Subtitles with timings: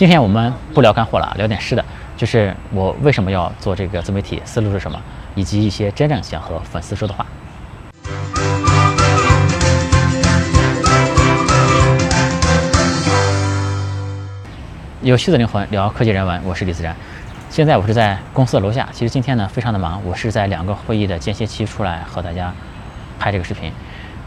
[0.00, 1.84] 今天我们不聊干货了，聊点实的，
[2.16, 4.98] 就是我为什么要做这个自媒体，思路是什么，
[5.34, 7.26] 以及一些真正想和粉丝说的话。
[15.02, 16.96] 有趣的灵魂聊科技人文，我是李自然。
[17.50, 22.50] 现在我是在公司的楼下，其实今天呢非常的忙，我是在两个会议的间歇期出来和大家
[23.18, 23.70] 拍这个视频。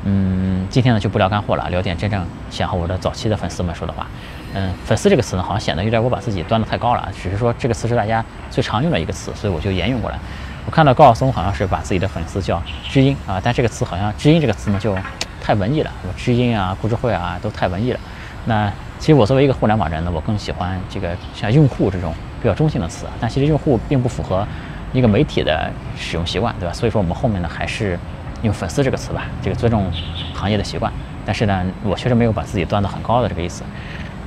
[0.05, 4.05] 嗯，今天呢就不聊干货了，聊点真正想和我的早期的粉丝们说的话。
[4.53, 10.17] 嗯，粉丝这个词呢好像显得有点我把自己端得太高了，只是说这个词是大家最常用的一个词，所以我就沿用过来。
[10.65, 14.95] 我看到高晓松好像是把自己的粉丝叫知音啊，但这个词好像知音这个词呢就
[15.41, 17.99] 太文艺了，什么知音啊、故事会啊都太文艺了。
[18.45, 23.05] 那其实我作为一个互联网人呢，我更喜欢这个像用户这种比较中性的词。
[23.19, 24.47] 但其实用户并不符合
[24.93, 26.73] 一个媒体的使用习惯，对吧？
[26.73, 27.99] 所以说我们后面呢还是
[28.43, 29.91] 用粉丝这个词吧，这个尊重
[30.33, 30.93] 行业的习惯。
[31.25, 33.63] 但是呢，我确实没有把自己端得很高的这个意思。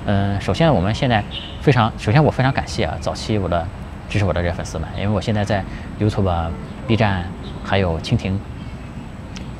[0.07, 1.23] 嗯，首先我们现在
[1.61, 3.67] 非常，首先我非常感谢啊，早期我的
[4.09, 5.63] 支持我的这些粉丝们，因为我现在在
[6.01, 6.51] YouTube、
[6.87, 7.25] B 站
[7.63, 8.41] 还有蜻蜓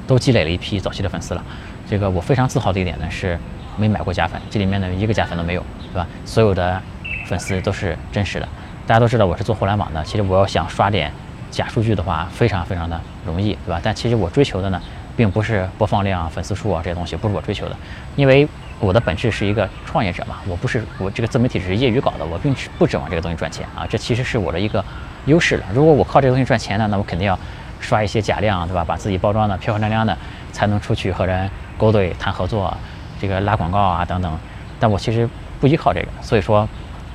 [0.07, 1.45] 都积累了一批早期的粉丝了。
[1.89, 3.39] 这个我非常自豪的一点呢是。
[3.79, 5.63] 没买过假粉，这里面呢一个假粉都没有，
[5.93, 6.07] 对吧？
[6.25, 6.81] 所有的
[7.27, 8.49] 粉丝都是真实的。
[8.87, 11.13] 大家都知道我是做互联网的，其实我要想刷点
[11.51, 13.79] 假数据的话，非常非常的容易，对吧？
[13.85, 14.81] 但其实我追求的呢，
[15.15, 17.77] 并不是播放量、粉丝数啊这些东西，不是我追求的。
[18.17, 23.87] 因为我的本质是一个创业者嘛，我不是我这个自媒体只是业余搞的，我并不指望这个东西赚钱啊。
[23.89, 24.85] 这其实是我的一个
[25.25, 25.65] 优势了。
[25.75, 27.39] 如果我靠这个东西赚钱呢，那我肯定要
[27.81, 28.85] 刷一些假量，对吧？
[28.85, 30.17] 把自己包装的漂漂亮亮的，
[30.53, 32.77] 才能出去和人勾兑谈合作。
[33.19, 34.39] 这个拉广告啊等等，
[34.79, 35.27] 但我其实
[35.59, 36.69] 不依靠这个，所以说，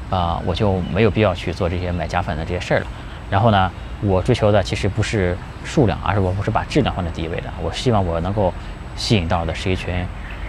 [0.09, 2.87] 啊，我就没有必要去做这些买假粉的这些事儿了。
[3.29, 7.43] 然后呢，我追求的其实不是数量，而是我不是把质量放在第一位的。
[7.61, 8.51] 我希望我能够
[8.95, 9.93] 吸引到的是一群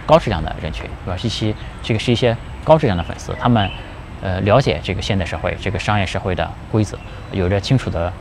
[0.05, 1.19] 高质量的人群，对吧？
[1.23, 3.69] 一些这个是一些高质量的粉丝，他们
[4.21, 6.97] 呃了解这个现代社会、这个商业社会的规则，
[7.31, 8.11] 有着清楚的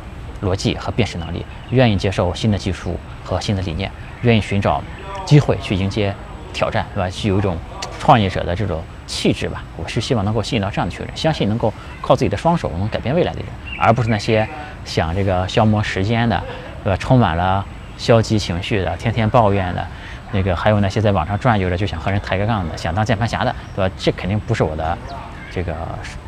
[0.42, 3.90] 逻辑和辨识能力，愿意接受新的技术和新的理念，
[4.22, 4.82] 愿意寻找
[5.24, 6.14] 机会去迎接。
[6.54, 7.08] 挑战对吧？
[7.08, 7.56] 具有一种
[7.98, 9.64] 创业者的这种气质吧。
[9.78, 11.72] 我是希望能够吸引到这样的群人，相信能够
[12.02, 13.48] 靠自己的双手能改变未来的人，
[13.78, 14.46] 而不是那些
[14.84, 16.38] 想这个消磨时间的，
[16.84, 16.96] 对吧？
[16.98, 17.64] 充满了
[17.96, 19.86] 消极情绪的，天天抱怨的，
[20.32, 23.94] 那个还有那些在网上转悠着就想和人抬个杠的，想当键盘侠的，对吧？
[23.98, 24.96] 这肯定不是我的
[25.50, 25.74] 这个，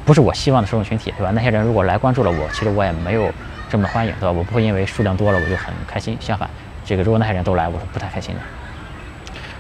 [0.05, 1.33] 不是我希望的受众群体，对吧？
[1.35, 3.33] 那些人如果来关注了我，其实我也没有
[3.69, 4.31] 这么欢迎，对吧？
[4.31, 6.49] 我不会因为数量多了我就很开心，相反，
[6.85, 8.41] 这个如果那些人都来，我是不太开心的。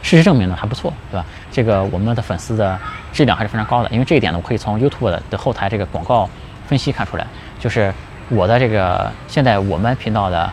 [0.02, 1.24] 事实证明呢，还不错，对吧？
[1.50, 2.78] 这个我们的粉丝的
[3.10, 6.28] 质量还是非常高的，因为这一点呢，我可以从 YouTube 的后台这个广告
[6.66, 7.26] 分析看出来，
[7.58, 7.90] 就是
[8.28, 10.50] 我的这个现在我们频道的，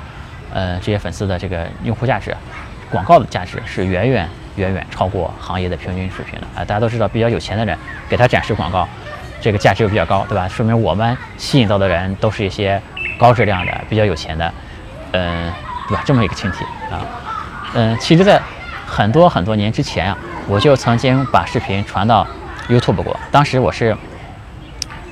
[0.53, 2.33] 呃，这些粉丝的这个用户价值，
[2.91, 6.65] 广告的价值是远远远远超过行业的平均水平的啊！
[6.65, 7.77] 大家都知道，比较有钱的人
[8.09, 8.87] 给他展示广告，
[9.39, 10.47] 这个价值又比较高，对吧？
[10.47, 12.79] 说明我们吸引到的人都是一些
[13.17, 14.53] 高质量的、比较有钱的，
[15.13, 15.51] 嗯，
[15.87, 16.03] 对吧？
[16.05, 16.99] 这么一个群体啊，
[17.73, 18.41] 嗯，其实，在
[18.85, 22.27] 很多很多年之前啊，我就曾经把视频传到
[22.67, 23.17] YouTube 过。
[23.31, 23.95] 当时我是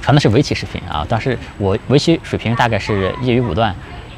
[0.02, 3.74] 传的是围棋视频啊，当时我围棋水平大概是业余五段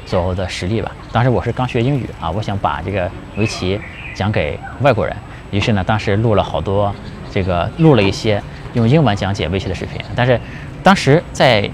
[0.06, 0.90] 左右的实力吧。
[1.12, 3.80] 当时我是刚学英语啊，我想把这个围棋
[4.14, 5.16] 讲给外国人，
[5.50, 6.94] 于是呢，当时录了好多
[7.30, 8.42] 这个录了一些
[8.74, 10.00] 用英文讲解围棋的视频。
[10.14, 10.40] 但是
[10.82, 11.68] 当时在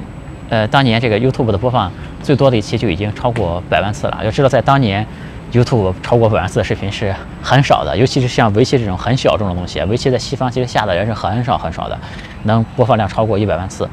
[0.49, 4.21] 呃当年这个 YouTube 的播放最多的一期就已经超过百万次了。
[4.25, 5.07] 要知道在当年。
[5.53, 11.99] YouTube 超过百万次的视频是很少的，尤其是像围棋这种很小众的东西，围棋在西方其实下的人是很少很少的，
[12.45, 13.89] 能播放量超过一百万次，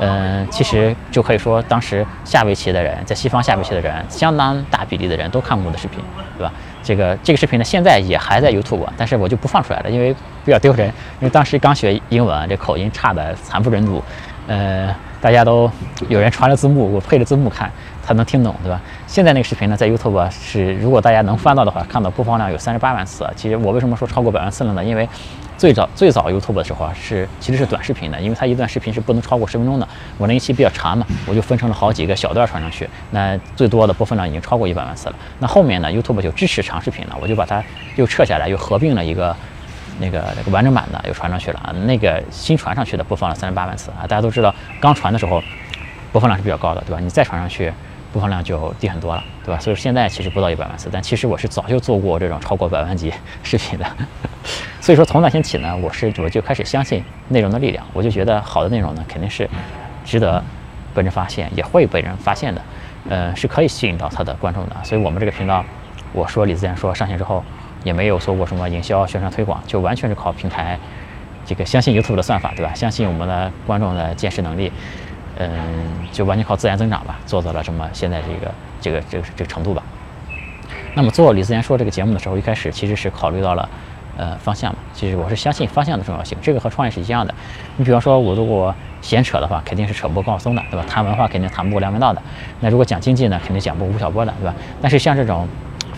[0.00, 5.98] 嗯，其实就可以说当时下围棋的人，在西方下围棋的人，相当大比例的人都看过我的视频，
[6.38, 6.52] 对吧？
[6.82, 10.86] 这个这个视频呢，现在也还在 YouTube，但是我就不放出来了，因为比较丢人，
[11.20, 14.02] 因为当时刚学英文，这口音差的惨不忍睹，
[14.50, 14.94] 呃。
[15.20, 15.70] 大家都
[16.08, 17.70] 有人传了字幕，我配着字幕看，
[18.02, 18.80] 才能听懂，对吧？
[19.06, 23.28] 现在那个视频呢，在 YouTube 是，如果大家能翻到的话，看到播放量有三十八万次。
[23.36, 24.82] 其实我为什么说超过百万次了呢？
[24.82, 25.06] 因为
[25.58, 29.86] 最早最早 YouTube 的时候啊，是其实是短视频的，因为它一段视频是不能超过十分钟的。
[30.16, 35.14] 我那一期比较长嘛，我就分成了好几个小段传上去，那最多的播放量已经超过一百万次了。
[35.38, 37.62] 那后面呢，YouTube 就支持长视频了，我就把它
[37.96, 39.36] 又撤下来，又合并了一个。
[40.00, 45.42] 那个那个完整版的又传上去了啊，那个新传上去的播放了三十八万次啊，大家都知道刚传的时候
[46.10, 46.98] 播放量是比较高的，对吧？
[46.98, 47.72] 你再传上去
[48.12, 49.60] 播放量就低很多了，对吧？
[49.60, 53.12] 所以现在其实不到一百万次，但其实我是早就做过这种超过百万级
[53.44, 53.86] 视频的，
[54.80, 59.48] 所以说从那天起呢，我是我就开始相信内容的力量，我就觉得好的内容呢肯定是
[60.04, 60.42] 值得
[60.94, 62.62] 被人发现，也会被人发现的，
[63.08, 65.64] 呃，是可以吸引到他的观众的，所以我们这个频道，
[66.12, 67.44] 我说李自然说上线之后。
[67.84, 70.78] 也没有做过什么营销、宣传、推广，就完全是靠平台
[71.44, 72.72] 这个相信 YouTube 的算法，对吧？
[72.74, 74.70] 相信我们的观众的见识能力，
[75.38, 75.50] 嗯，
[76.12, 79.82] 就完全靠自然增长吧，做到了这么现在这个这个这个这个程度吧。
[80.94, 83.68] 那么做李自然说这个节目的时候，一开始其实是考虑到了
[84.16, 87.34] 呃方向嘛，其实我是相信方向的重要性，这个和创业是一样的。
[87.76, 90.84] 你比方说，我如果闲扯的话，肯定是扯不过高晓松的，对吧？
[90.88, 92.20] 谈文化肯定谈不过梁文道的。
[92.60, 94.54] 那如果讲经济呢，肯定讲不过吴晓波的，对吧？
[94.82, 95.48] 但是像这种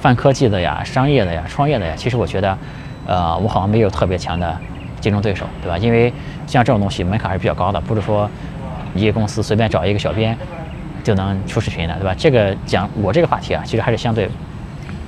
[0.03, 2.59] 泛科技的呀、商业的呀、创业的呀，其实我觉得，
[3.07, 4.55] 呃，我好像没有特别强的。
[5.01, 5.77] 竞争对手，对吧？
[5.79, 6.13] 因为
[6.47, 8.31] 像这种东西门槛还是比较高的，不是说
[8.95, 10.39] 一个公司随便找一个小编
[11.03, 12.15] 就能出视频的，对吧？
[12.17, 14.31] 这个讲我这个话题啊，其实还是相对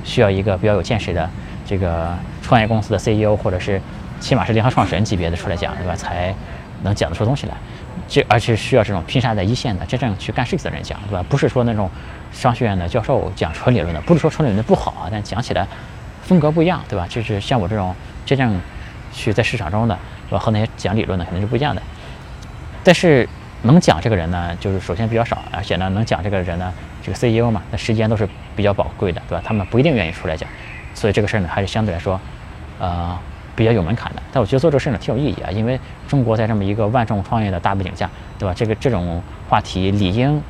[0.03, 1.31] 需要一个比较有见识的
[1.65, 2.13] 这个
[2.43, 3.81] 创业公司的 CEO，或者是
[4.19, 5.95] 起码是联合创始人级别的出来讲，对吧？
[5.95, 6.35] 才
[6.83, 7.55] 能讲得出东西来。
[8.09, 11.25] 这而且需要这种拼杀在一线的真正去干事情的人讲，对吧？
[11.29, 11.91] 不是说那种
[12.33, 15.67] 商学院的教授讲纯理论的，不是说纯理论的不好啊，但讲起来
[16.23, 17.07] 风格不一样，对吧？
[17.09, 17.95] 就是像我这种
[18.25, 18.61] 真正。
[19.17, 19.97] 去在市场中的，
[20.29, 20.41] 对吧？
[20.41, 21.81] 和那些讲理论的肯定是不一样的。
[22.83, 23.29] 但是
[23.63, 29.45] 能讲这个人呢，就是首先比较少，而且呢，能讲这个人呢，这个 CEO 嘛，那时间都是比较宝贵的，对吧？
[29.47, 30.51] 他们不一定愿意出来讲，
[30.95, 32.21] 所以这个事儿呢，还是相对来说，
[32.81, 33.17] 呃，
[33.55, 34.23] 比较有门槛的。
[34.33, 35.79] 但我觉得做这个事儿呢，挺有意义啊，因为
[36.09, 38.55] 中国在这么一个万众创业的大背景下，对吧？
[38.55, 40.43] 这个这种话题理应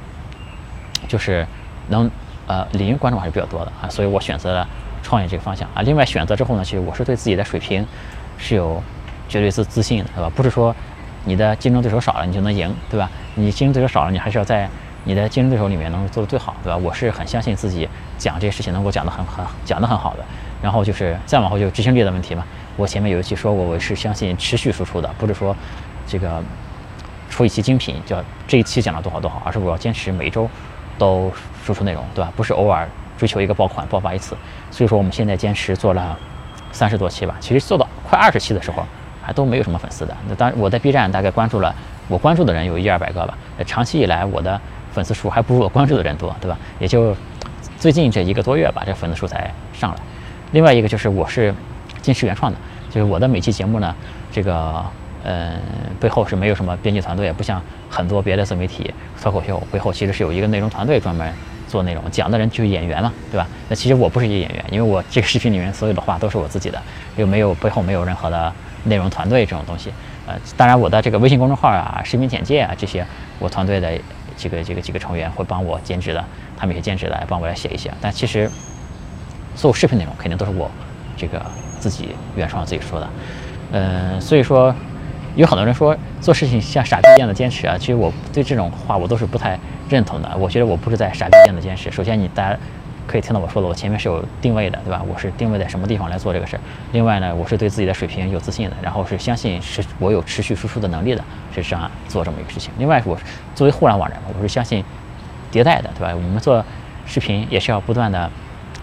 [1.08, 1.46] 就是
[1.88, 2.10] 能
[2.46, 4.68] 呃理应观众还是比较多的啊，所以我选择了
[5.02, 5.82] 创业这个方向啊。
[5.82, 7.86] 另外选择之后呢，其实我是对自己的水平。
[8.36, 8.82] 是有
[9.28, 10.28] 绝对自自信的，对吧？
[10.34, 10.74] 不是说
[11.24, 13.08] 你的竞争对手少了你就能赢，对吧？
[13.36, 14.68] 你竞争对手少了，你还是要在
[15.04, 16.76] 你的竞争对手里面能做得最好，对吧？
[16.76, 20.24] 我是很相信自己讲这些事情能够讲得很很讲得很好的。
[20.62, 22.44] 然后就是再往后就执行力的问题嘛。
[22.76, 25.54] 我前面有一期说过，我是相信持续输出的，不是说
[26.06, 26.42] 这个
[27.30, 30.48] 出一期精品叫这一期讲了多好多好，而是我要坚持每周
[30.98, 31.32] 都
[31.64, 32.32] 输出内容，对吧？
[32.34, 34.36] 不是偶尔追求一个爆款爆发一次。
[34.70, 36.18] 所以说我们现在坚持做了。
[36.72, 38.84] 三十多期吧，其实做到快二十期的时候，
[39.22, 40.16] 还都没有什么粉丝的。
[40.26, 41.72] 那当然，我在 B 站大概关注了，
[42.08, 43.38] 我关注的人有一二百个吧。
[43.64, 44.60] 长期以来，我的
[44.94, 46.56] 粉丝数还不如我关注的人多，对吧？
[46.78, 47.14] 也就
[47.78, 49.96] 最近这一个多月吧，这粉丝数才上来。
[50.52, 51.52] 另外一个就是我是
[52.00, 52.56] 坚持原创的，
[52.90, 53.94] 就是我的每期节目呢，
[54.32, 54.82] 这个
[55.24, 55.60] 嗯
[55.98, 57.60] 背后是没有什么编辑团队，不像
[57.90, 61.30] 很多别的自媒体脱口秀背后其实是有一个内容团队专门。
[61.66, 63.48] 做内容讲的人就是演员嘛，对吧？
[63.68, 66.80] 那其实我不是一个演员，因为我这个视频里面所有的话都是我自己的，
[67.16, 68.52] 又没有背后没有任何的
[68.84, 69.90] 内容团队这种东西。
[70.24, 73.04] 呃，当然我的这个微信公众号啊、视频简介啊这些，
[73.40, 73.90] 我团队的
[74.36, 76.24] 几个、几个、几个成员会帮我兼职的，
[76.56, 77.92] 他们也兼职来帮我来写一写。
[78.00, 78.50] 但其实
[79.54, 80.70] 所有视频内容肯定都是我
[81.16, 81.40] 这个
[81.80, 83.08] 自己原创自己说的。
[83.72, 84.74] 嗯，所以说
[85.36, 89.58] 有很多人说做事情像傻逼一样的坚持啊，其实我对这种话我都是不太。
[89.86, 91.90] 认同的，我觉得我不是在傻逼一样的坚持。
[91.90, 92.58] 首先，你大家
[93.06, 95.02] 可以听到我说的，我前面是有定位的，对吧？
[95.06, 96.60] 我是定位在什么地方来做这个事儿。
[96.92, 101.22] 另外呢，我是对自己的水平有自信的，然后是相信是我有持续输出的能力的，
[101.54, 102.72] 是这样做这么一个事情。
[102.78, 103.18] 另外，我
[103.54, 104.82] 作为互联网人，我是相信
[105.52, 106.14] 迭代的，对吧？
[106.14, 106.64] 我们做
[107.06, 108.30] 视频也是要不断的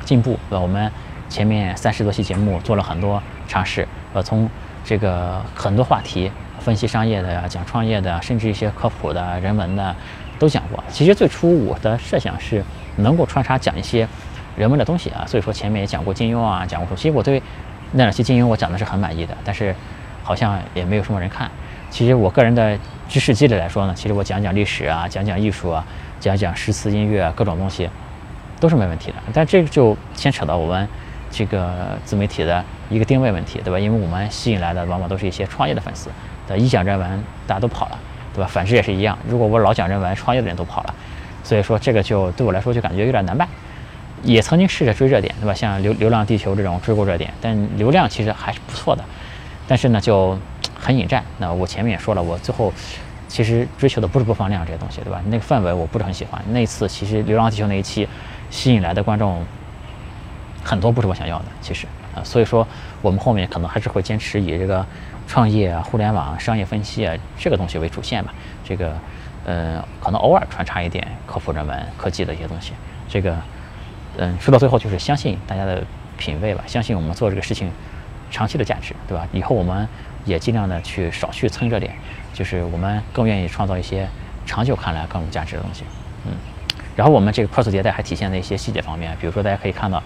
[0.06, 0.62] 进步，对吧？
[0.62, 0.92] 我们
[1.28, 4.50] 前面三十多期节目做了很多尝试，呃，从
[4.84, 9.96] 这个很多话题，分析商业的呀，讲创业的，甚至一些科普的人文的。
[10.40, 12.64] 都讲过，其实最初我的设想是
[12.98, 14.08] 能够穿插讲一些
[14.56, 17.42] 人文的东西啊，所以说前面也讲过金庸啊，讲过说，其实我对
[17.94, 19.74] 那两期金庸我讲的是很满意的，但是
[20.24, 21.50] 好像也没有什么人看。
[21.90, 22.78] 其实我个人的
[23.10, 25.86] 知识积累来说呢，其实我讲讲历史啊，讲讲艺术啊，
[26.20, 27.90] 讲讲诗词音乐啊各种东西
[28.60, 29.18] 都是没问题的。
[29.34, 30.88] 但这个就牵扯到我们
[31.30, 33.80] 这个自媒体的一个定位问题，对吧？
[33.80, 36.10] 因为我们吸引来的往往都是一些创业的粉丝，
[36.48, 38.00] 的一讲人文大家都跑了。
[38.34, 38.50] 对吧？
[38.50, 39.18] 反之也是一样。
[39.28, 40.96] 如果我老讲人文，创业的人都跑了，
[41.52, 43.46] 所以说这个就对我来说就感觉有点难办。
[44.24, 45.54] 也曾经试着追热点，对吧？
[45.54, 49.04] 像《流流浪地球》这种追过热点，但流量其实还是不错的。
[49.68, 50.40] 但是呢，就
[50.80, 51.22] 很引战。
[51.40, 52.72] 那我前面也说了，我最后
[53.28, 55.22] 其实追求的不是播放量这些东西，对吧？
[55.26, 56.42] 那个氛围我不是很喜欢。
[56.52, 58.08] 那次其实《流浪地球》那一期
[58.50, 59.46] 吸引来的观众
[60.64, 62.66] 很多不是我想要的，其实啊，所以说
[63.02, 64.86] 我们后面可能还是会坚持以这个。
[65.28, 68.34] 创业，互联网商业分析啊，这个东西为主线吧。
[68.66, 68.94] 这个，
[69.52, 72.72] 呃，可能偶尔穿插一点科普人文、科技的一些东西。
[73.10, 73.36] 这个，
[74.16, 75.84] 嗯，说到最后就是相信大家的
[76.18, 77.70] 品味吧，相信我们做这个事情
[78.32, 79.28] 长期的价值，对吧？
[79.34, 79.86] 以后我们
[80.24, 81.94] 也尽量的去少去蹭热点，
[82.34, 84.08] 就是我们更愿意创造一些
[84.46, 85.84] 长久看来更有价值的东西。
[86.26, 86.32] 嗯，
[86.96, 90.02] 然后我们这个快速迭代还体现在一些细节方面，比如说大家可以看到，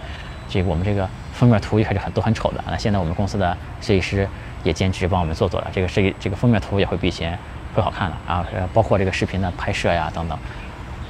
[0.48, 4.28] 这个我们这个封面图一开始很都很丑的，那现在我们公司的设计师。
[4.64, 7.38] 也兼职帮我们做做了，这个设计这个封面图也会比以前
[7.76, 10.38] 会好看的啊，包括这个视频的拍摄呀等等，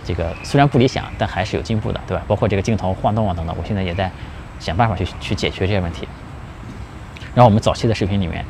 [0.04, 2.25] 这个虽然不理想，但还是有进步的，对吧？
[2.26, 4.11] 包括这个镜头晃动啊等等，我现在也在
[4.58, 6.08] 想办法去去解决这些问题。
[7.35, 8.44] 然后我们早期的视频里面，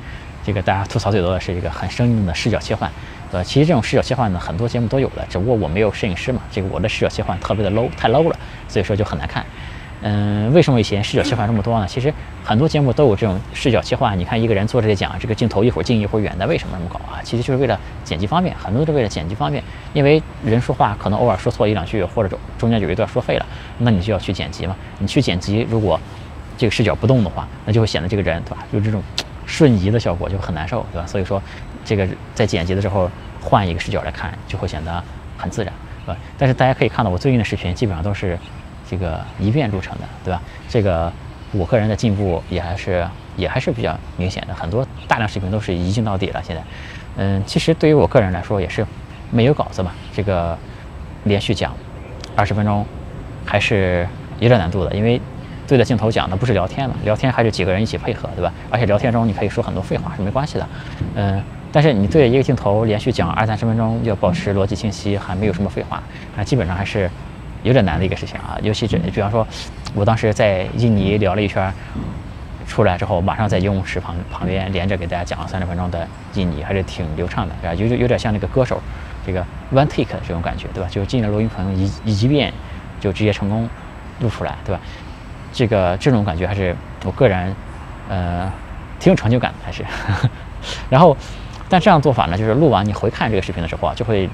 [0.44, 2.90] 这个大家吐槽最多的是一个很生硬的视角切换，
[3.32, 3.44] 呃？
[3.44, 9.44] 其实这种视角切换呢，很多节目都有的，只不过我没有摄影师嘛，这个我的视角切换特别的 low，太 low 了，所以说就很难看。
[10.03, 11.87] 嗯，为什么以前视角切换这么多呢？
[11.88, 12.12] 其实
[12.45, 14.17] 很多节目都有这种视角切换。
[14.17, 17.19] 你看一个人坐这里讲，这个镜头一会儿近一会儿远的，为什么这么搞啊？
[17.25, 19.65] 其实就是为了剪辑方便，很多都是为了剪辑方便。
[19.95, 23.47] 因为人说话可能偶尔说错一两句，或者中间有一段说废了，
[23.79, 24.76] 那你就要去剪辑嘛。
[24.99, 25.99] 你去剪辑，如果
[26.59, 28.59] 这个视角不动的话，那就会显得这个人对吧？
[28.71, 29.03] 就这种
[29.47, 31.07] 瞬移的效果就很难受，对吧？
[31.07, 31.43] 所以说，
[31.87, 33.11] 这个在剪辑的时候
[33.41, 35.03] 换一个视角来看，就会显得
[35.38, 35.73] 很自然，
[36.05, 36.21] 对吧？
[36.37, 38.38] 但是大家可以看到，我最近的视频基本上都是。
[38.88, 40.40] 这个一遍录成的，对吧？
[40.69, 41.12] 这个
[41.52, 46.43] 我个人的进步也还是也还是比较明显的，很多大量视频都是一镜到底了。
[46.43, 46.62] 现在，
[47.16, 48.87] 嗯，其实对于我个人来说也是
[49.31, 50.57] 没有稿子嘛，这个
[51.25, 51.75] 连续讲
[52.37, 52.87] 二十分钟
[53.45, 54.07] 还是
[54.38, 55.21] 有点难度的，因为
[55.66, 58.52] 对着镜头讲的不是聊天嘛，聊天还是几个人一起配合，对吧？
[58.71, 60.69] 而且聊天中你可以说很多废话是没关系的，
[61.16, 66.02] 嗯，但是你对着一个镜头连续讲二三十分钟，要保持逻辑清晰，还没有什么废话，
[66.37, 67.11] 啊，基本上还是。
[67.66, 69.46] 有点难的一个事情啊，尤其是比方说，
[69.92, 71.73] 我当时在印尼聊了一圈，
[72.66, 77.75] 出来之后马上在游泳池旁旁边连着给大家讲了三十分钟的印尼，还是挺流畅的，是吧？
[77.75, 78.80] 有有点像那个歌手
[79.26, 79.40] 这个
[79.73, 80.88] one take 的这种感觉，对吧？
[80.88, 82.52] 就进了录音棚一一一遍
[83.00, 83.68] 就直接成功
[84.20, 84.80] 录出来，对吧？
[85.52, 87.52] 这个这种感觉还是我个人
[88.08, 88.49] 呃
[89.00, 89.85] 挺有成就感的，还是。
[90.88, 91.16] 然后，
[91.68, 94.30] 但这样做法呢，就是录完你回看这个视频的时候啊，就会。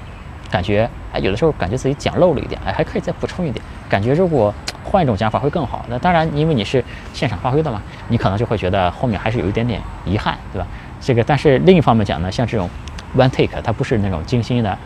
[0.53, 3.65] 感觉哎，有的时候感觉自己讲漏了一点，哎，还可以再补充一点。
[3.89, 5.83] 感觉如果换一种讲法会更好。
[5.89, 10.67] 那当然，因为你是现场发挥的嘛，你可能就会觉得后面还是有一点点遗憾，对吧？
[11.01, 12.69] 这个，但是另一方面讲呢，像这种
[13.17, 14.77] one take，它不是那种精心的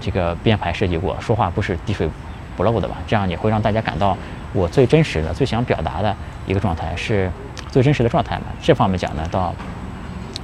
[0.00, 2.06] 这个编排设计过，说话不是滴水
[2.54, 2.96] 不漏的吧？
[3.06, 4.14] 这样也会让大家感到
[4.52, 6.14] 我最真实的、最想表达的
[6.46, 7.30] 一个状态是
[7.70, 8.44] 最真实的状态嘛？
[8.60, 9.54] 这方面讲呢，倒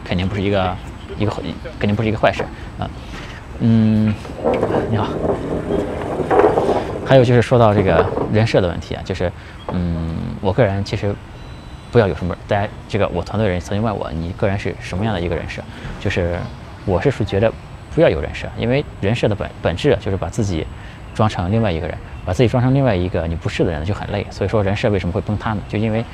[0.02, 0.74] 肯定不是一个
[1.18, 1.32] 一个
[1.78, 2.42] 肯定不是一个坏事。
[2.78, 2.88] 嗯，
[3.60, 4.14] 嗯
[4.90, 5.06] 你好。
[7.06, 9.30] 还有就是说到这个人设的问题啊，就是，
[9.72, 11.14] 嗯，我个人其实
[11.90, 15.60] 不要有什么，大家这个我团队人曾经问我，你个人是什么样的一个人设？
[15.98, 16.38] 就是
[16.86, 17.52] 我是属觉得
[17.94, 20.66] 不要有人设，因为人设的本本质就是把自己
[21.14, 24.24] 装成另外一个人，把自己装成另外一个你不是的人就很累。
[24.30, 25.60] 所以说人设为什么会崩塌呢？
[25.68, 26.04] 就因为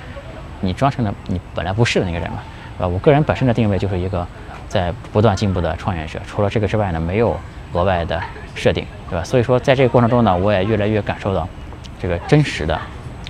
[0.63, 2.39] 你装成了你本来不是的那个人嘛，
[2.81, 4.27] 啊，我个人本身的定位就是一个。
[4.69, 7.39] 在不断进步的创业者，除了这个之外呢，没有
[7.73, 8.21] 额外的
[8.55, 9.25] 设定，对吧？
[9.25, 11.49] 所以说，在这个过程中呢，我也越来越感受到
[12.01, 12.79] 这个真实的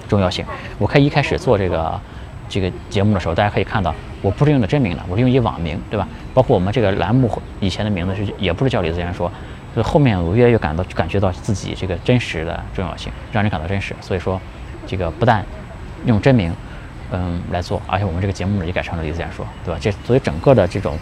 [0.09, 0.45] 重要性。
[0.79, 2.01] 我可以一开始做这个
[2.49, 6.07] 这个节目的时候，大家可以看到，我不是用的真名了，我是用一网名，对吧？
[6.33, 9.31] 包括我们这个栏目以前的名字是也不是叫李自然说，
[9.75, 13.95] 就后面我越来越感到感觉到自己这个真实的重要性，让人感到真实。
[14.01, 14.41] 所以说，
[14.87, 15.45] 这个不但
[16.05, 16.55] 用真名，
[17.11, 19.79] 嗯，来做，而且我们这个节目呢也改成了李自然说，对吧？
[19.81, 20.97] 这所以整个的这种。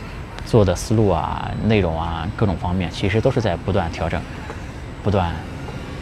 [0.46, 4.20] 做的思路啊、内容啊各种方面，其实都是在不断调整、
[5.02, 5.32] 不断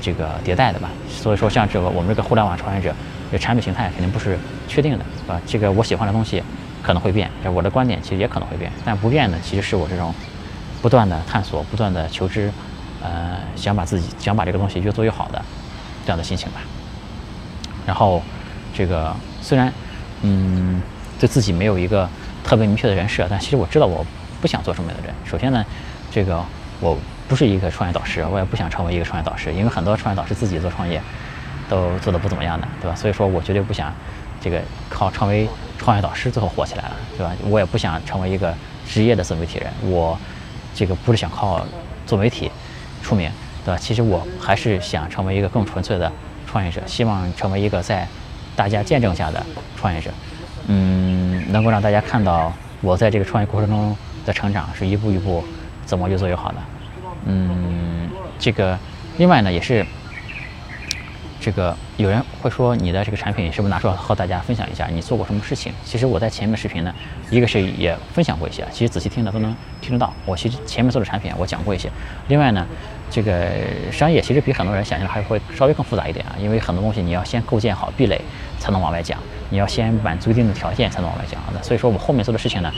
[0.00, 0.90] 这个迭代的吧。
[1.08, 2.92] 所以说，像这个我们这个互联网创业者，
[3.30, 6.42] 这产品形态肯定不是确定的，啊，这个我喜欢的东西
[6.82, 10.12] 可能会变，我的观点其实也可能会变，但不变的其实是我这种
[10.82, 12.52] 不断的探索、不断的求知，
[13.00, 15.40] 呃，想把自己想把这个东西越做越好的
[16.04, 16.61] 这样的心情吧。
[17.87, 18.20] 然后，
[18.75, 19.72] 这个虽然
[20.22, 20.82] 嗯，
[21.20, 22.08] 对自己没有一个
[22.42, 24.04] 特别明确的人设，但其实我知道我。
[24.42, 25.14] 不想做什么样的人。
[25.25, 25.64] 首先呢，
[26.11, 26.44] 这个
[26.80, 31.00] 我不是一个创业导师，我也不想成为一个创业导师，因为很多创业导师自己做创业
[31.70, 32.94] 都做的不怎么样的，对吧？
[32.96, 33.94] 所以说我绝对不想
[34.40, 37.32] 这个靠成为创业导师最后火起来了，对吧？
[37.49, 38.52] 我也不想成为一个
[38.87, 40.18] 职业的自媒体人，我
[40.75, 41.64] 这个不是想靠
[42.04, 42.50] 做媒体
[43.00, 43.30] 出名，
[43.64, 43.78] 对吧？
[43.80, 46.11] 其实我还是想成为一个更纯粹的
[46.46, 48.06] 创业者，希望成为一个在
[48.56, 49.46] 大家见证下的
[49.76, 50.11] 创业者，
[50.66, 53.96] 嗯，能够让大家看到我在这个创业过程中。
[54.24, 55.44] 的成长是一步一步
[55.84, 56.58] 怎么越做越好的，
[57.26, 58.78] 嗯，这个
[59.18, 59.84] 另外呢也是
[61.40, 64.86] 这个有人会说你的这个产品是不是拿出来和大家分享一下？
[64.86, 65.72] 你做过什么事情？
[65.84, 66.94] 其实我在前面视频呢，
[67.30, 70.12] 一个是也分享过一些，其实仔细听的都能听得到。
[70.24, 71.90] 我其实前面做的产品我讲过一些。
[72.28, 72.64] 另外呢，
[73.12, 73.47] 这个
[73.92, 78.19] 商业其实比很多人想象的还会稍微更复杂一点啊，因为很多东西你要先构建好壁垒
[78.59, 79.19] 才能往外讲。
[79.50, 82.73] 你要先满足一定的条件才能往外讲那，所以说我后面做的事情呢，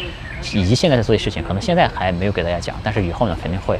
[0.53, 3.79] 以及现在在做的事情，可能现在还没有给大家讲，但是以后呢肯定会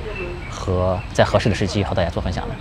[0.49, 2.55] 和在合适的时机和大家做分享的。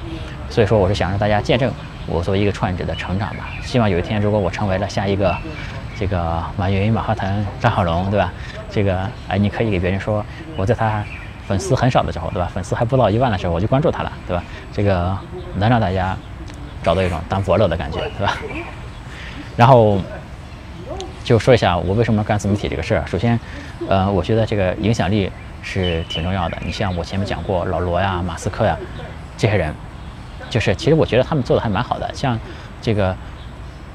[0.50, 1.72] 所以说我是想让大家见证
[2.08, 3.52] 我作为一个创业者的成长吧。
[3.64, 5.38] 希望有一天如果我成为了下一个
[6.00, 8.34] 这个马云、马化腾、张小龙，对吧？
[8.72, 10.26] 这个哎，你可以给别人说
[10.58, 11.06] 我在他
[11.48, 12.50] 粉丝很少的时候，对吧？
[12.54, 14.44] 粉丝还不到一万的时候我就关注他了，对吧？
[14.72, 15.18] 这个
[15.56, 16.16] 能让大家
[16.82, 18.38] 找到一种当伯乐的感觉，对吧？
[19.56, 20.00] 然后。
[21.24, 23.08] 就说一下我为什么干自媒体这个事儿。
[23.08, 23.40] 首先，
[23.88, 25.32] 呃，我觉得这个影响力
[25.62, 26.58] 是挺重要的。
[26.66, 28.78] 你像我前面讲过老罗呀、马斯克呀
[29.38, 29.74] 这些人，
[30.50, 32.14] 就是其实我觉得他们做的还蛮好的。
[32.14, 32.38] 像
[32.82, 33.16] 这个。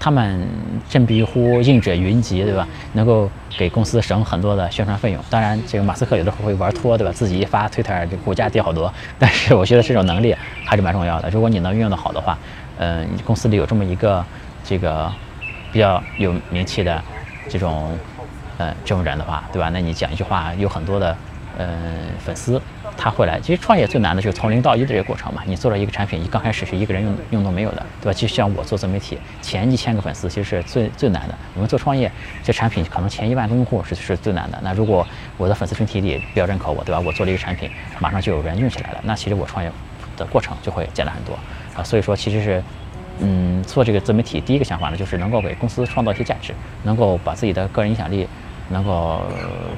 [0.01, 0.47] 他们
[0.89, 2.67] 振臂一呼，应者云集，对吧？
[2.93, 5.23] 能够给公司省很多的宣传费用。
[5.29, 7.13] 当然，这个马斯克有的时候会玩脱，对吧？
[7.13, 8.93] 自己一发推特，这股价跌好多。
[9.19, 11.29] 但是我觉得这种能力还是蛮重要的。
[11.31, 12.39] 如果你能运用的好的话，
[12.79, 14.25] 嗯，公司里有这么一个
[14.63, 15.11] 这个
[15.73, 17.03] 比较有名气的
[17.49, 17.91] 这种
[18.59, 19.69] 呃这种人的话，对吧？
[19.73, 21.17] 那你讲一句话，有很多的
[21.59, 21.69] 嗯
[22.25, 22.61] 粉丝。
[23.01, 25.41] 他会来，其实创业最难的就是从零到一的这个过程嘛。
[25.47, 28.13] 你做了一个产品，你刚开始是一个人用用都没有的，对吧？
[28.13, 31.35] 就像我做自媒体，前一千个粉丝其实是最最难的。
[31.55, 32.11] 我们做创业，
[32.43, 34.59] 这产品可能前一万个用户是是最难的。
[34.65, 36.99] 那如果我的粉丝群体里比较认可我，对吧？
[36.99, 39.71] 我做了一个产品，马上就有人用起来了，那其实我创业
[40.17, 41.39] 的过程就会简单很多
[41.77, 41.85] 啊。
[41.85, 42.63] 所以说，其实是，
[43.21, 46.53] 嗯，做这个自媒体第一个想法呢，就是能够给公司创造一些价值，
[46.83, 48.27] 能够把自己的个人影响力
[48.71, 49.23] 能够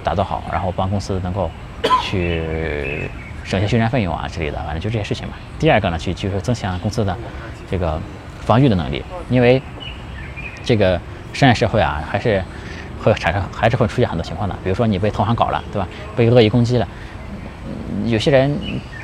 [0.02, 1.50] 打造好，然后帮公司能够。
[2.02, 3.08] 去
[3.44, 5.34] 省下宣传费用啊之类的，反正就这些事情嘛。
[5.58, 7.16] 第二个呢，去就是增强公司的
[7.70, 8.00] 这个
[8.40, 9.60] 防御的能力，因为
[10.62, 11.00] 这个
[11.32, 12.42] 商业社会啊，还是
[13.02, 14.54] 会产生，还是会出现很多情况的。
[14.62, 15.88] 比如说你被同行搞了，对吧？
[16.16, 16.86] 被恶意攻击了，
[18.06, 18.56] 有些人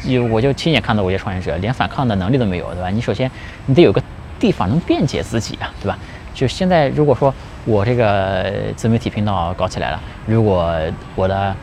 [0.04, 2.90] 有我就亲眼看到过一些创业者连反抗的能力都没有，对吧？
[2.90, 3.30] 你首先
[3.66, 4.02] 你得有个
[4.38, 5.98] 地方能辩解自己啊，对吧？
[6.34, 7.32] 就现在如果说
[7.64, 10.78] 我这个自媒体频道搞起来了，如果
[11.14, 11.56] 我的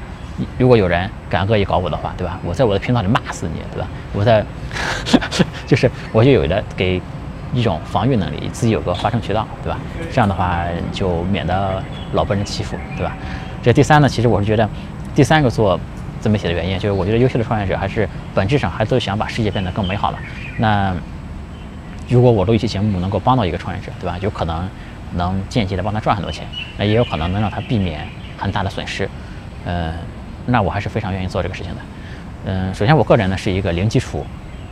[0.57, 2.39] 如果有人敢恶意搞我的话，对吧？
[2.43, 3.87] 我在我的频道里骂死你，对吧？
[4.13, 4.43] 我在，
[5.67, 6.99] 就是我就有了给
[7.53, 9.77] 一种防御能力，自己有个发声渠道，对吧？
[10.11, 13.15] 这样的话就免得老被人欺负，对吧？
[13.61, 14.67] 这第三呢，其实我是觉得
[15.13, 15.79] 第三个做
[16.19, 20.17] 自媒体的原因，就是我觉得优秀的创业者还是本质上还都想把世界变得更美好了。
[20.57, 20.95] 那
[22.09, 24.17] 如果我录一期节目能够帮到一个创业者，对吧？
[24.19, 24.67] 有可能
[25.15, 26.47] 能间接的帮他赚很多钱，
[26.77, 29.07] 那也有可能能让他避免很大的损失，
[29.65, 29.93] 嗯。
[30.45, 31.81] 那我还是非常愿意做这个事情的，
[32.45, 34.25] 嗯，首先我个人呢是一个零基础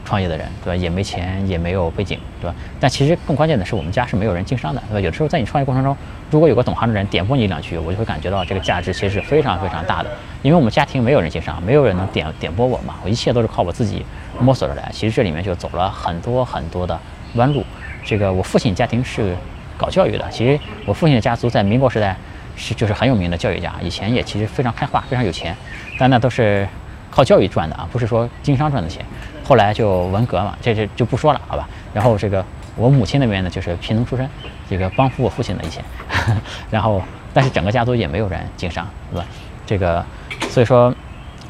[0.03, 0.75] 创业的人，对吧？
[0.75, 2.55] 也没钱，也没有背景，对吧？
[2.79, 4.99] 但其实更关键的是，我们家是没有人经商的，对吧？
[4.99, 5.95] 有的时候在你创业过程中，
[6.29, 10.09] 如果有个懂行的人点拨你两句，我就会感觉到这个价值其实是非常非常大的。
[10.41, 14.05] 因为我们家庭没有人经商，没有人能点点拨我嘛，我一切都是靠我自己
[14.39, 14.89] 摸索着来。
[14.91, 16.99] 其实这里面就走了很多很多的
[17.35, 17.63] 弯路。
[18.03, 19.35] 这个我父亲家庭是
[19.77, 22.17] 搞教育的，其实我父亲的家族在民国时代。
[22.61, 25.55] 是，就是很有名的教育家，以前也其实非常开化，非常有钱，
[25.97, 26.67] 但那都是
[27.09, 29.03] 靠教育赚的啊，不是说经商赚的钱。
[29.43, 31.67] 后来就文革嘛，这这就不说了，好吧。
[31.91, 32.45] 然后这个
[32.75, 34.29] 我母亲那边呢，就是贫农出身，
[34.69, 35.83] 这个帮扶我父亲的以前，
[36.69, 37.01] 然后
[37.33, 39.25] 但是整个家族也没有人经商，对吧？
[39.65, 40.05] 这个
[40.49, 40.93] 所以说，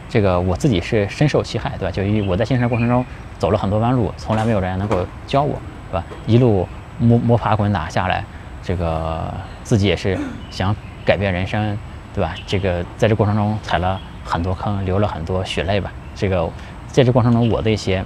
[0.10, 1.92] 这个我自己是深受其害，对吧？
[1.92, 3.06] 就因为我在经商过程中
[3.38, 5.60] 走了很多弯路，从来没有人能够教我，
[5.92, 6.04] 对吧？
[6.26, 8.24] 一路摸摸爬滚打下来，
[8.64, 9.32] 这个
[9.64, 10.18] 自己也是
[10.50, 10.76] 想。
[11.06, 11.78] 改变人生，
[12.14, 12.36] 对吧？
[12.46, 15.92] 这个在这过程中踩了很多坑，流了很多血泪吧。
[16.16, 16.50] 这个
[16.88, 18.04] 在这过程中，我的一些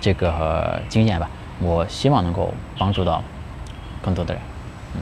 [0.00, 1.28] 这个经验吧，
[1.60, 3.22] 我希望能够帮助到
[4.00, 4.42] 更多的人。
[4.94, 5.00] 嗯，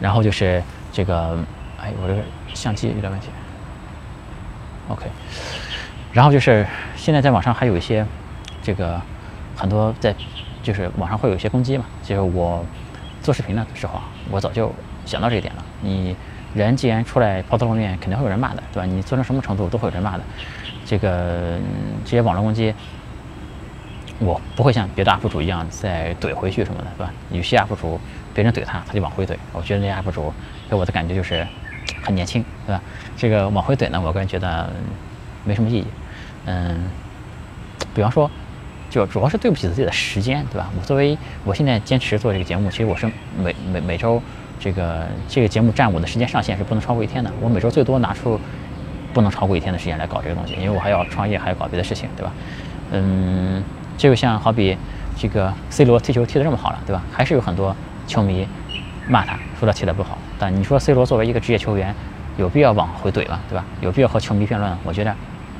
[0.00, 1.38] 然后就是这个，
[1.80, 2.22] 哎，我这个
[2.54, 3.28] 相机有点问题。
[4.88, 5.06] OK，
[6.12, 8.06] 然后就是现在在网上还有一些
[8.62, 9.00] 这个
[9.56, 10.14] 很多在，
[10.62, 11.84] 就是网上会有一些攻击嘛。
[12.02, 12.64] 就是我
[13.22, 14.72] 做视频的时候啊，我早就。
[15.04, 16.16] 想到这一点了，你
[16.54, 18.86] 人既然出来抛头露面，肯定会有人骂的，对吧？
[18.86, 20.22] 你做成什么程度都会有人骂的。
[20.86, 21.58] 这个
[22.04, 22.74] 这些网络攻击，
[24.18, 27.12] 我不会像别的 UP 主一样再怼回去什么的，对吧？
[27.30, 28.00] 有些 UP 主
[28.34, 29.36] 别人怼他，他就往回怼。
[29.52, 30.32] 我觉得那些 UP 主
[30.68, 31.46] 给我的感觉就是
[32.02, 32.82] 很年轻，对吧？
[33.16, 34.70] 这个往回怼呢，我个人觉得
[35.44, 35.86] 没什么意义。
[36.46, 36.84] 嗯，
[37.94, 38.30] 比方说，
[38.90, 40.70] 就主要是对不起自己的时间，对吧？
[40.78, 44.20] 我作为我现在坚持做这个节目，其实我是每每每周。
[44.62, 48.38] 这个这个节目占我的时间上限是不能超过一天的，我每周最多拿出
[49.12, 52.32] 不能超过一天的时间来搞这个东西，因为我还要创业，还要搞别的事情，对吧？
[52.92, 53.60] 嗯，
[53.98, 54.78] 就像好比
[55.18, 57.02] 这个 C 罗踢球踢得这么好了，对吧？
[57.10, 57.74] 还是有很多
[58.06, 58.46] 球迷
[59.08, 60.16] 骂他，说他踢得不好。
[60.38, 61.92] 但你说 C 罗作为一个职业球员，
[62.36, 63.40] 有必要往回怼吗？
[63.48, 63.64] 对吧？
[63.80, 64.72] 有必要和球迷辩论？
[64.84, 65.12] 我觉得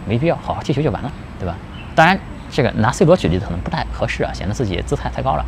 [0.06, 1.10] 没必要，好好踢球就完了，
[1.40, 1.56] 对吧？
[1.96, 2.16] 当然，
[2.50, 5.44] 这个拿 C 罗举例子可能不太合适啊，显得自己姿态太高了。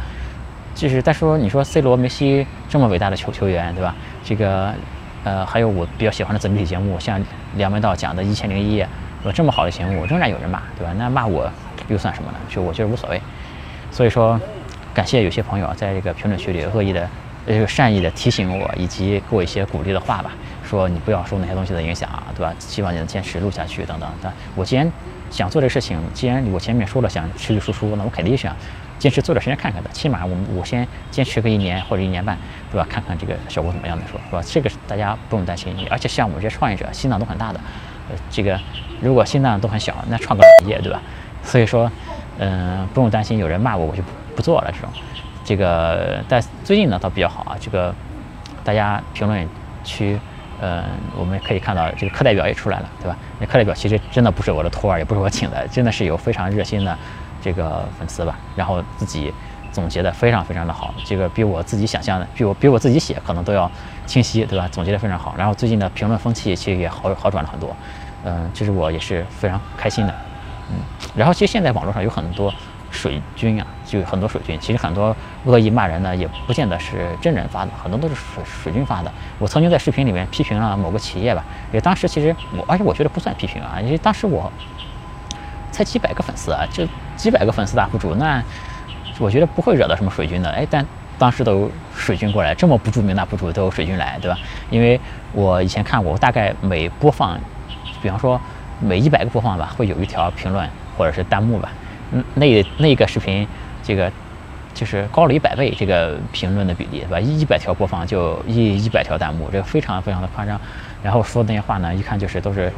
[0.74, 3.94] 就是再说，你说 C 罗、梅西这么伟大的球球员，对吧？
[4.24, 4.74] 这个，
[5.22, 7.20] 呃，还有我比较喜欢的自媒体节目，像
[7.56, 8.84] 梁文道讲的《一千零一夜》，
[9.24, 10.92] 有这么好的节目，仍然有人骂，对吧？
[10.98, 11.48] 那骂我
[11.88, 12.38] 又算什么呢？
[12.48, 13.20] 就我觉得无所谓。
[13.92, 14.40] 所以说，
[14.92, 17.08] 感谢有些朋友在这个评论区里恶意的、
[17.46, 20.32] 呃善意的提醒我，以及给我一些鼓励的话吧，
[20.68, 22.52] 说你不要受那些东西的影响，对吧？
[22.58, 24.10] 希望你能坚持录下去，等等。
[24.20, 24.90] 但我既然
[25.30, 28.54] 想做这个事情，既然我前面说了想持续输出，那我肯定想。
[29.04, 32.38] 坚持做点时间看看的，起码我们我先坚持个一年或者一年半，
[32.72, 32.86] 对吧？
[32.88, 34.42] 看看这个效果怎么样再说，是吧？
[34.50, 37.60] 这个大家不用担心，而且像我们这些创业者，心脏都很大的，
[38.08, 38.58] 呃，这个
[39.02, 41.02] 如果心脏都很小，那创个业，对吧？
[41.42, 41.92] 所以说，
[42.38, 44.88] 嗯，不用担心有人骂我，我就不不做了这种。
[45.44, 47.94] 这个但最近呢倒比较好啊，这个
[48.64, 49.46] 大家评论
[49.84, 50.18] 区。
[50.62, 50.82] 嗯，
[51.18, 53.18] 我们可以看到这个课代表也出来了，对吧？
[53.38, 56.96] 那课代表其实真的不是我的托儿，也不是我请的，真的是有非常热心的
[57.44, 58.38] 这个粉丝吧。
[58.56, 59.30] 然后自己
[59.70, 63.70] 总结的非常非常的好，这个比我自己想象的，比我比我自己写可能都要
[64.06, 64.66] 清晰，对吧？
[64.72, 65.34] 总结的非常好。
[65.36, 67.76] 然后最近的评论风气其实也好好转了很多，
[68.24, 70.14] 嗯，这是我也是非常开心的，
[70.70, 70.76] 嗯。
[71.14, 72.50] 然后其实现在网络上有很多。
[72.94, 74.56] 水军啊，就很多水军。
[74.60, 75.14] 其实很多
[75.46, 79.10] 恶意骂人呢，也不见得是真人发的，很多都是水水军发的。
[79.40, 84.48] 我曾经在视频里面批评了某个企业吧，因为当时其实我，而且我觉得不算批评啊，因为当时我
[85.74, 88.40] 才几百个粉丝啊，就几百个粉丝大 UP 主，那
[89.18, 90.48] 我觉得不会惹到什么水军的。
[90.50, 90.86] 哎，但
[91.18, 94.38] 当时都有水军过来，这么不著名的 UP 主都有水军来，对吧？
[94.70, 95.00] 因为
[95.32, 97.36] 我以前看过，大概每播放，
[98.00, 98.40] 比方说
[98.80, 101.72] 每一百个播放吧，会有一条评论或者是弹幕吧。
[102.12, 103.46] 嗯那那个视频，
[103.82, 104.10] 这个
[104.72, 107.18] 就是高了一百倍，这个评论的比例，对吧？
[107.18, 110.60] 一百条播放就一一百条弹幕，这个非常非常的夸张。
[111.02, 112.72] 然后说那些话呢，一看就是都是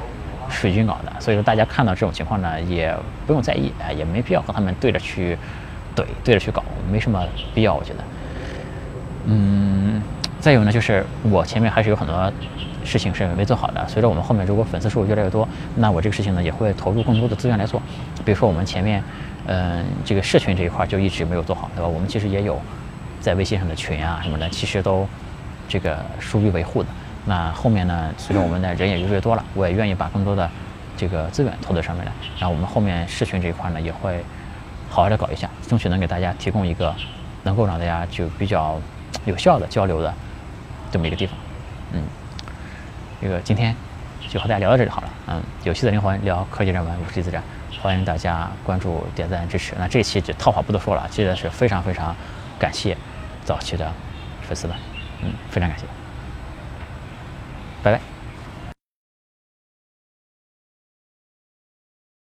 [0.48, 1.12] 水军搞的。
[1.20, 2.94] 所以说大家看到这种情况呢，也
[3.26, 5.36] 不用在意啊，也没必要和他们对着去
[5.94, 7.22] 怼，对着去搞，没什么
[7.54, 7.98] 必要，我觉得。
[9.26, 10.02] 嗯，
[10.40, 12.32] 再有呢，就是我前面还是有很多。
[12.84, 13.84] 事情是没做好的。
[13.88, 17.82] 随着我们后面如果粉丝数越来越多，那我这个事情呢也会投入更多的资源来做。
[18.24, 19.02] 比如说我们前面，
[19.48, 21.88] 嗯，这个社群这一块就一直没有做好，对吧？
[21.88, 22.62] 我们其实也有
[23.18, 25.04] 在微信上的群啊什么的，其实都
[25.68, 26.88] 这个疏于维护的。
[27.26, 30.48] 那后面呢，随着我们的人也越来越多了，我也愿意把更多的
[30.96, 32.12] 这个资源投在上面来。
[32.38, 34.24] 然后我们后面社群这一块呢也会
[34.88, 36.94] 好好的搞一下，争取能给大家提供一个
[37.42, 38.80] 能够让大家就比较
[39.24, 40.14] 有效的交流的
[40.90, 41.36] 这么一个地方，
[41.92, 42.02] 嗯。
[43.18, 43.74] 这个今天
[44.28, 47.42] 就和大家聊到这里好了，嗯，有趣的灵魂聊科技人文，我是李自然，
[47.80, 49.74] 欢迎大家关注、点赞、支持。
[49.78, 52.14] 那这期就套话不多说了，真的是非常非常
[52.58, 52.94] 感谢
[53.42, 53.90] 早期的
[54.42, 54.76] 粉丝们，
[55.22, 55.86] 嗯，非常感谢，
[57.86, 58.15] 拜拜。